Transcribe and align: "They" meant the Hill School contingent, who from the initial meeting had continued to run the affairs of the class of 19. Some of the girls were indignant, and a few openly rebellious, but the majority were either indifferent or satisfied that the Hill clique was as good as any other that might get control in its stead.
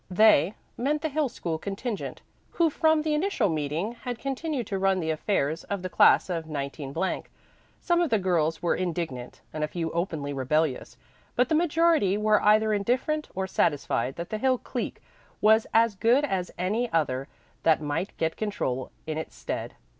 "They" 0.09 0.55
meant 0.77 1.03
the 1.03 1.09
Hill 1.09 1.29
School 1.29 1.59
contingent, 1.59 2.23
who 2.53 2.71
from 2.71 3.03
the 3.03 3.13
initial 3.13 3.49
meeting 3.49 3.91
had 3.91 4.17
continued 4.17 4.65
to 4.65 4.79
run 4.79 4.99
the 4.99 5.11
affairs 5.11 5.63
of 5.65 5.83
the 5.83 5.91
class 5.91 6.27
of 6.27 6.47
19. 6.47 6.95
Some 7.81 8.01
of 8.01 8.09
the 8.09 8.17
girls 8.17 8.63
were 8.63 8.73
indignant, 8.73 9.41
and 9.53 9.63
a 9.63 9.67
few 9.67 9.91
openly 9.91 10.33
rebellious, 10.33 10.97
but 11.35 11.49
the 11.49 11.53
majority 11.53 12.17
were 12.17 12.41
either 12.41 12.73
indifferent 12.73 13.29
or 13.35 13.45
satisfied 13.45 14.15
that 14.15 14.31
the 14.31 14.39
Hill 14.39 14.57
clique 14.57 15.03
was 15.39 15.67
as 15.71 15.93
good 15.93 16.25
as 16.25 16.49
any 16.57 16.91
other 16.91 17.27
that 17.61 17.79
might 17.79 18.17
get 18.17 18.35
control 18.35 18.89
in 19.05 19.19
its 19.19 19.35
stead. 19.35 19.75